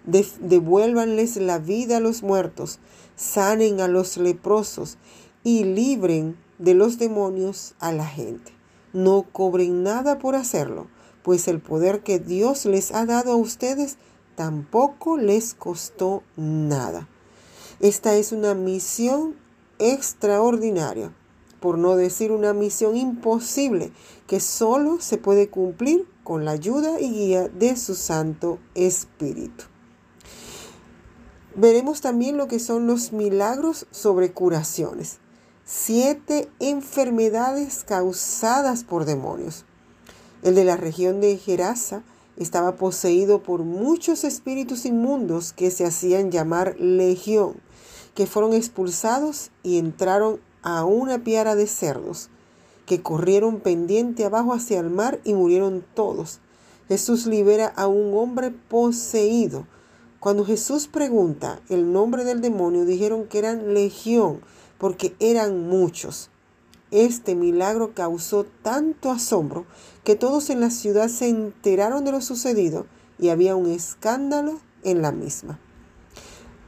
devuélvanles 0.05 1.37
la 1.37 1.59
vida 1.59 1.99
a 1.99 2.01
los 2.01 2.23
muertos, 2.23 2.79
sanen 3.17 3.81
a 3.81 3.89
los 3.89 4.17
leprosos 4.17 4.99
y 5.45 5.65
libren 5.65 6.37
de 6.59 6.75
los 6.75 6.99
demonios 6.99 7.75
a 7.79 7.93
la 7.93 8.07
gente. 8.07 8.53
No 8.93 9.27
cobren 9.31 9.83
nada 9.83 10.19
por 10.19 10.35
hacerlo, 10.35 10.89
pues 11.23 11.49
el 11.49 11.61
poder 11.61 12.03
que 12.03 12.19
Dios 12.19 12.65
les 12.65 12.93
ha 12.93 13.07
dado 13.07 13.33
a 13.33 13.37
ustedes 13.37 13.97
tampoco 14.35 15.17
les 15.17 15.55
costó 15.55 16.23
nada. 16.37 17.09
Esta 17.79 18.17
es 18.17 18.33
una 18.33 18.55
misión 18.55 19.37
extraordinaria, 19.79 21.15
por 21.61 21.79
no 21.79 21.97
decir 21.97 22.33
una 22.33 22.53
misión 22.53 22.97
imposible, 22.97 23.93
que 24.27 24.41
solo 24.41 25.01
se 25.01 25.19
puede 25.19 25.49
cumplir 25.49 26.07
con 26.25 26.45
la 26.45 26.53
ayuda 26.53 27.01
y 27.01 27.11
guía 27.11 27.49
de 27.49 27.77
su 27.77 27.95
Santo 27.95 28.59
Espíritu. 28.75 29.65
Veremos 31.55 32.01
también 32.01 32.37
lo 32.37 32.49
que 32.49 32.59
son 32.59 32.87
los 32.87 33.13
milagros 33.13 33.87
sobre 33.91 34.33
curaciones 34.33 35.19
siete 35.73 36.49
enfermedades 36.59 37.85
causadas 37.85 38.83
por 38.83 39.05
demonios. 39.05 39.65
El 40.43 40.57
de 40.57 40.65
la 40.65 40.77
región 40.77 41.21
de 41.21 41.37
Gerasa 41.37 42.03
estaba 42.37 42.75
poseído 42.75 43.45
por 43.45 43.63
muchos 43.63 44.25
espíritus 44.25 44.85
inmundos 44.85 45.53
que 45.53 45.71
se 45.71 45.87
hacían 45.87 46.33
llamar 46.33 46.75
legión, 46.81 47.55
que 48.17 48.27
fueron 48.27 48.53
expulsados 48.53 49.53
y 49.63 49.79
entraron 49.79 50.41
a 50.63 50.85
una 50.85 51.25
piara 51.25 51.55
de 51.55 51.67
cerdos, 51.67 52.29
que 52.87 53.03
corrieron 53.03 53.61
pendiente 53.61 54.25
abajo 54.25 54.53
hacia 54.53 54.81
el 54.81 54.91
mar 54.91 55.21
y 55.25 55.35
murieron 55.35 55.85
todos. 55.95 56.41
Jesús 56.89 57.27
libera 57.27 57.73
a 57.77 57.87
un 57.87 58.17
hombre 58.17 58.51
poseído. 58.51 59.67
Cuando 60.19 60.45
Jesús 60.45 60.89
pregunta 60.89 61.61
el 61.69 61.93
nombre 61.93 62.25
del 62.25 62.41
demonio, 62.41 62.85
dijeron 62.85 63.27
que 63.27 63.39
eran 63.39 63.75
legión 63.75 64.41
porque 64.79 65.15
eran 65.21 65.69
muchos. 65.69 66.31
Este 66.91 67.37
milagro 67.37 67.95
causó 67.95 68.45
tanto 68.63 69.13
asombro 69.13 69.67
que 70.03 70.17
todos 70.17 70.51
en 70.51 70.61
la 70.61 70.71
ciudad 70.71 71.09
se 71.09 71.29
enteraron 71.29 72.05
de 72.05 72.11
lo 72.11 72.21
sucedido 72.21 72.87
y 73.19 73.29
había 73.29 73.55
un 73.55 73.71
escándalo 73.71 74.59
en 74.83 75.03
la 75.03 75.13
misma. 75.13 75.61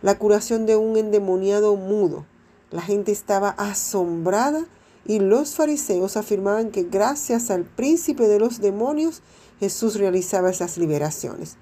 La 0.03 0.19
curación 0.19 0.67
de 0.67 0.77
un 0.77 0.97
endemoniado 0.97 1.75
mudo. 1.75 2.27
La 2.73 2.81
gente 2.81 3.13
estaba 3.13 3.51
asombrada 3.51 4.65
y 5.05 5.19
los 5.19 5.55
fariseos 5.55 6.17
afirmaban 6.17 6.71
que 6.71 6.85
gracias 6.85 7.51
al 7.51 7.65
príncipe 7.65 8.29
de 8.29 8.39
los 8.39 8.61
demonios 8.61 9.23
Jesús 9.61 9.97
realizaba 9.97 10.51
esas 10.51 10.79
liberaciones. 10.79 11.59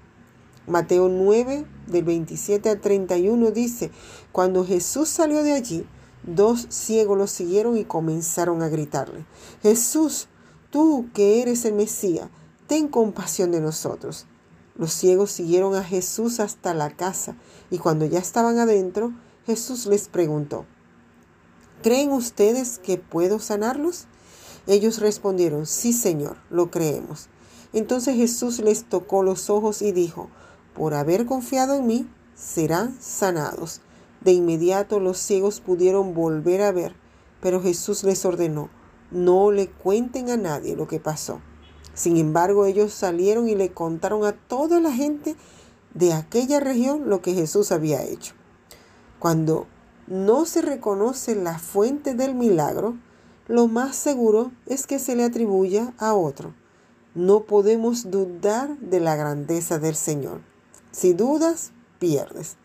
Mateo 0.67 1.09
9, 1.09 1.65
del 1.87 2.03
27 2.05 2.69
al 2.69 2.79
31 2.79 3.51
dice, 3.51 3.91
cuando 4.31 4.65
Jesús 4.65 5.09
salió 5.09 5.43
de 5.43 5.51
allí, 5.51 5.85
dos 6.23 6.67
ciegos 6.69 7.17
lo 7.17 7.27
siguieron 7.27 7.77
y 7.77 7.83
comenzaron 7.83 8.61
a 8.61 8.69
gritarle, 8.69 9.25
Jesús, 9.61 10.29
tú 10.69 11.09
que 11.13 11.41
eres 11.41 11.65
el 11.65 11.73
Mesías, 11.73 12.29
ten 12.67 12.87
compasión 12.87 13.51
de 13.51 13.59
nosotros. 13.59 14.27
Los 14.77 14.93
ciegos 14.93 15.31
siguieron 15.31 15.75
a 15.75 15.83
Jesús 15.83 16.39
hasta 16.39 16.73
la 16.73 16.89
casa 16.89 17.35
y 17.69 17.79
cuando 17.79 18.05
ya 18.05 18.19
estaban 18.19 18.59
adentro, 18.59 19.11
Jesús 19.45 19.87
les 19.87 20.07
preguntó, 20.07 20.65
¿creen 21.81 22.11
ustedes 22.11 22.79
que 22.79 22.97
puedo 22.97 23.39
sanarlos? 23.39 24.07
Ellos 24.67 24.99
respondieron, 24.99 25.65
sí 25.65 25.93
Señor, 25.93 26.37
lo 26.49 26.69
creemos. 26.71 27.29
Entonces 27.73 28.15
Jesús 28.15 28.59
les 28.59 28.83
tocó 28.83 29.23
los 29.23 29.49
ojos 29.49 29.81
y 29.81 29.91
dijo, 29.91 30.29
por 30.75 30.93
haber 30.93 31.25
confiado 31.25 31.75
en 31.75 31.87
mí, 31.87 32.07
serán 32.35 32.95
sanados. 33.01 33.81
De 34.21 34.33
inmediato 34.33 34.99
los 34.99 35.17
ciegos 35.17 35.61
pudieron 35.61 36.13
volver 36.13 36.61
a 36.61 36.71
ver, 36.71 36.95
pero 37.41 37.61
Jesús 37.61 38.03
les 38.03 38.23
ordenó, 38.25 38.69
no 39.09 39.51
le 39.51 39.69
cuenten 39.69 40.29
a 40.29 40.37
nadie 40.37 40.75
lo 40.75 40.87
que 40.87 40.99
pasó. 40.99 41.41
Sin 41.93 42.17
embargo, 42.17 42.65
ellos 42.65 42.93
salieron 42.93 43.49
y 43.49 43.55
le 43.55 43.71
contaron 43.71 44.23
a 44.25 44.31
toda 44.31 44.79
la 44.79 44.91
gente 44.91 45.35
de 45.93 46.13
aquella 46.13 46.59
región 46.59 47.09
lo 47.09 47.21
que 47.21 47.33
Jesús 47.33 47.71
había 47.71 48.03
hecho. 48.03 48.33
Cuando 49.19 49.67
no 50.11 50.45
se 50.45 50.61
reconoce 50.61 51.35
la 51.35 51.57
fuente 51.57 52.13
del 52.13 52.35
milagro, 52.35 52.97
lo 53.47 53.69
más 53.69 53.95
seguro 53.95 54.51
es 54.65 54.85
que 54.85 54.99
se 54.99 55.15
le 55.15 55.23
atribuya 55.23 55.93
a 55.97 56.15
otro. 56.15 56.53
No 57.15 57.43
podemos 57.43 58.11
dudar 58.11 58.77
de 58.79 58.99
la 58.99 59.15
grandeza 59.15 59.79
del 59.79 59.95
Señor. 59.95 60.41
Si 60.91 61.13
dudas, 61.13 61.71
pierdes. 61.97 62.57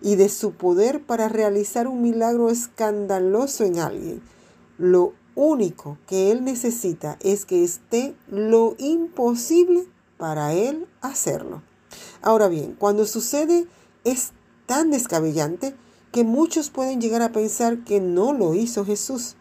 Y 0.00 0.16
de 0.16 0.30
su 0.30 0.52
poder 0.52 1.04
para 1.04 1.28
realizar 1.28 1.88
un 1.88 2.00
milagro 2.00 2.48
escandaloso 2.48 3.64
en 3.64 3.80
alguien. 3.80 4.22
Lo 4.78 5.12
único 5.34 5.98
que 6.06 6.30
Él 6.30 6.42
necesita 6.42 7.18
es 7.20 7.44
que 7.44 7.64
esté 7.64 8.16
lo 8.28 8.76
imposible 8.78 9.84
para 10.16 10.54
Él 10.54 10.86
hacerlo. 11.02 11.62
Ahora 12.22 12.48
bien, 12.48 12.76
cuando 12.78 13.04
sucede 13.04 13.66
es 14.04 14.32
tan 14.64 14.90
descabellante 14.90 15.74
que 16.12 16.24
muchos 16.24 16.70
pueden 16.70 17.00
llegar 17.00 17.22
a 17.22 17.32
pensar 17.32 17.84
que 17.84 18.00
no 18.00 18.32
lo 18.32 18.54
hizo 18.54 18.84
Jesús. 18.84 19.36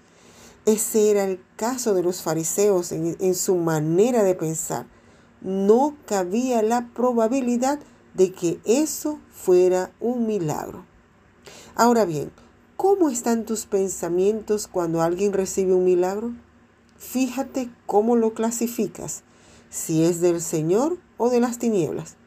Ese 0.65 1.11
era 1.11 1.23
el 1.23 1.39
caso 1.55 1.93
de 1.93 2.03
los 2.03 2.21
fariseos 2.21 2.91
en, 2.91 3.15
en 3.19 3.35
su 3.35 3.55
manera 3.55 4.23
de 4.23 4.35
pensar. 4.35 4.85
No 5.41 5.95
cabía 6.05 6.61
la 6.61 6.89
probabilidad 6.93 7.79
de 8.13 8.33
que 8.33 8.59
eso 8.65 9.19
fuera 9.31 9.91
un 9.99 10.27
milagro. 10.27 10.85
Ahora 11.75 12.05
bien, 12.05 12.31
¿Cómo 12.77 13.09
están 13.09 13.43
tus 13.43 13.65
pensamientos 13.65 14.67
cuando 14.67 15.01
alguien 15.01 15.33
recibe 15.33 15.73
un 15.73 15.83
milagro? 15.83 16.33
Fíjate 16.99 17.71
cómo 17.87 18.15
lo 18.15 18.35
clasificas, 18.35 19.23
si 19.71 20.03
es 20.03 20.21
del 20.21 20.41
Señor 20.41 20.99
o 21.17 21.31
de 21.31 21.39
las 21.39 21.57
tinieblas. 21.57 22.17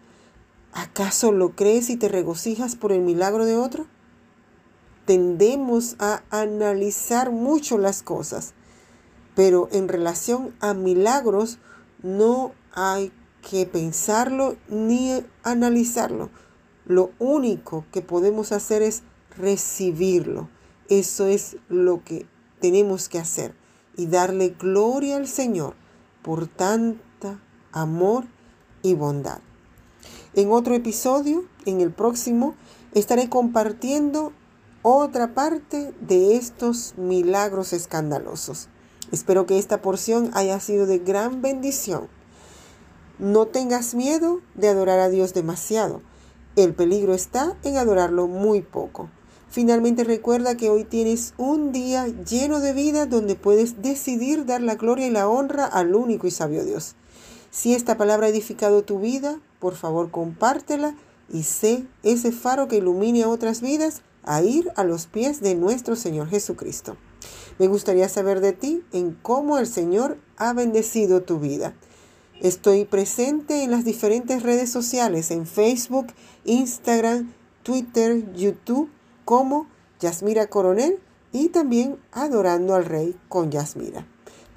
¿Acaso 0.72 1.30
lo 1.30 1.54
crees 1.54 1.88
y 1.88 1.96
te 1.96 2.08
regocijas 2.08 2.74
por 2.74 2.90
el 2.90 3.02
milagro 3.02 3.46
de 3.46 3.54
otro? 3.54 3.86
Tendemos 5.10 5.96
a 5.98 6.22
analizar 6.30 7.32
mucho 7.32 7.78
las 7.78 8.00
cosas, 8.04 8.54
pero 9.34 9.68
en 9.72 9.88
relación 9.88 10.54
a 10.60 10.72
milagros 10.72 11.58
no 12.00 12.52
hay 12.72 13.10
que 13.42 13.66
pensarlo 13.66 14.54
ni 14.68 15.20
analizarlo. 15.42 16.30
Lo 16.86 17.10
único 17.18 17.84
que 17.90 18.02
podemos 18.02 18.52
hacer 18.52 18.82
es 18.82 19.02
recibirlo. 19.36 20.48
Eso 20.88 21.26
es 21.26 21.56
lo 21.68 22.04
que 22.04 22.28
tenemos 22.60 23.08
que 23.08 23.18
hacer 23.18 23.52
y 23.96 24.06
darle 24.06 24.50
gloria 24.50 25.16
al 25.16 25.26
Señor 25.26 25.74
por 26.22 26.46
tanta 26.46 27.40
amor 27.72 28.26
y 28.84 28.94
bondad. 28.94 29.40
En 30.34 30.52
otro 30.52 30.76
episodio, 30.76 31.46
en 31.66 31.80
el 31.80 31.90
próximo, 31.90 32.54
estaré 32.94 33.28
compartiendo 33.28 34.32
otra 34.82 35.34
parte 35.34 35.92
de 36.00 36.36
estos 36.36 36.94
milagros 36.96 37.72
escandalosos. 37.72 38.68
Espero 39.12 39.44
que 39.44 39.58
esta 39.58 39.82
porción 39.82 40.30
haya 40.34 40.58
sido 40.60 40.86
de 40.86 40.98
gran 40.98 41.42
bendición. 41.42 42.08
No 43.18 43.46
tengas 43.46 43.94
miedo 43.94 44.40
de 44.54 44.68
adorar 44.68 44.98
a 45.00 45.10
Dios 45.10 45.34
demasiado. 45.34 46.00
El 46.56 46.74
peligro 46.74 47.12
está 47.12 47.56
en 47.62 47.76
adorarlo 47.76 48.26
muy 48.26 48.62
poco. 48.62 49.10
Finalmente 49.50 50.04
recuerda 50.04 50.56
que 50.56 50.70
hoy 50.70 50.84
tienes 50.84 51.34
un 51.36 51.72
día 51.72 52.06
lleno 52.06 52.60
de 52.60 52.72
vida 52.72 53.04
donde 53.04 53.34
puedes 53.34 53.82
decidir 53.82 54.46
dar 54.46 54.62
la 54.62 54.76
gloria 54.76 55.08
y 55.08 55.10
la 55.10 55.28
honra 55.28 55.66
al 55.66 55.94
único 55.94 56.26
y 56.26 56.30
sabio 56.30 56.64
Dios. 56.64 56.94
Si 57.50 57.74
esta 57.74 57.96
palabra 57.96 58.28
ha 58.28 58.30
edificado 58.30 58.82
tu 58.82 59.00
vida, 59.00 59.40
por 59.58 59.74
favor 59.74 60.10
compártela 60.10 60.94
y 61.28 61.42
sé 61.42 61.84
ese 62.04 62.32
faro 62.32 62.68
que 62.68 62.76
ilumine 62.76 63.24
a 63.24 63.28
otras 63.28 63.60
vidas 63.60 64.02
a 64.24 64.42
ir 64.42 64.70
a 64.76 64.84
los 64.84 65.06
pies 65.06 65.40
de 65.40 65.54
nuestro 65.54 65.96
Señor 65.96 66.28
Jesucristo. 66.28 66.96
Me 67.58 67.66
gustaría 67.66 68.08
saber 68.08 68.40
de 68.40 68.52
ti 68.52 68.82
en 68.92 69.12
cómo 69.12 69.58
el 69.58 69.66
Señor 69.66 70.18
ha 70.36 70.52
bendecido 70.52 71.22
tu 71.22 71.38
vida. 71.38 71.74
Estoy 72.40 72.86
presente 72.86 73.62
en 73.62 73.70
las 73.70 73.84
diferentes 73.84 74.42
redes 74.42 74.70
sociales, 74.70 75.30
en 75.30 75.46
Facebook, 75.46 76.06
Instagram, 76.44 77.32
Twitter, 77.62 78.32
YouTube 78.32 78.90
como 79.26 79.68
Yasmira 80.00 80.46
Coronel 80.46 80.98
y 81.32 81.50
también 81.50 81.98
Adorando 82.12 82.74
al 82.74 82.86
Rey 82.86 83.14
con 83.28 83.50
Yasmira. 83.50 84.06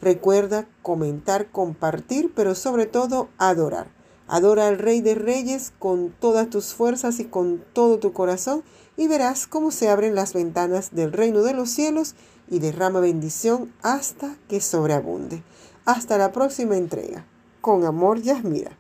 Recuerda 0.02 0.68
comentar, 0.82 1.52
compartir, 1.52 2.34
pero 2.34 2.56
sobre 2.56 2.86
todo 2.86 3.30
adorar. 3.38 3.88
Adora 4.28 4.68
al 4.68 4.80
Rey 4.80 5.02
de 5.02 5.16
Reyes 5.16 5.74
con 5.80 6.14
todas 6.20 6.50
tus 6.50 6.74
fuerzas 6.74 7.20
y 7.20 7.26
con 7.26 7.64
todo 7.74 8.00
tu 8.00 8.14
corazón 8.14 8.64
y 8.96 9.08
verás 9.08 9.48
cómo 9.48 9.72
se 9.72 9.90
abren 9.90 10.16
las 10.16 10.34
ventanas 10.34 10.94
del 10.94 11.12
reino 11.12 11.42
de 11.42 11.54
los 11.54 11.70
cielos 11.70 12.16
y 12.50 12.60
derrama 12.60 13.00
bendición 13.00 13.74
hasta 13.82 14.36
que 14.48 14.62
sobreabunde. 14.62 15.44
Hasta 15.86 16.18
la 16.18 16.32
próxima 16.32 16.78
entrega. 16.78 17.26
Con 17.62 17.86
amor, 17.86 18.22
Yasmira. 18.22 18.78